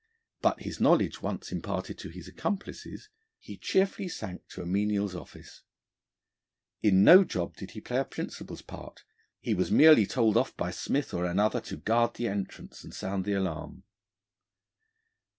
[0.41, 3.07] But, his knowledge once imparted to his accomplices,
[3.37, 5.61] he cheerfully sank to a menial's office.
[6.81, 9.03] In no job did he play a principal's part:
[9.41, 13.25] he was merely told off by Smith or another to guard the entrance and sound
[13.25, 13.83] the alarm.